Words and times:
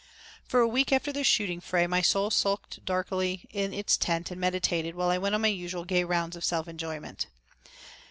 For 0.47 0.61
a 0.61 0.67
week 0.67 0.91
after 0.91 1.13
the 1.13 1.23
shooting 1.23 1.61
fray 1.61 1.85
my 1.85 2.01
soul 2.01 2.31
sulked 2.31 2.83
darkly 2.85 3.45
in 3.51 3.71
its 3.71 3.97
tent 3.97 4.31
and 4.31 4.41
meditated 4.41 4.95
while 4.95 5.11
I 5.11 5.19
went 5.19 5.35
on 5.35 5.41
my 5.41 5.47
usual 5.49 5.85
gay 5.85 6.03
rounds 6.03 6.35
of 6.35 6.43
self 6.43 6.67
enjoyment. 6.67 7.27